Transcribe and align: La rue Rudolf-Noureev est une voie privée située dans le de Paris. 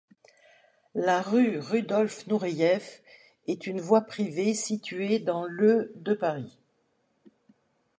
La 0.95 1.21
rue 1.21 1.59
Rudolf-Noureev 1.59 2.81
est 3.45 3.67
une 3.67 3.79
voie 3.81 4.01
privée 4.01 4.55
située 4.55 5.19
dans 5.19 5.45
le 5.45 5.91
de 5.97 6.15
Paris. 6.15 6.57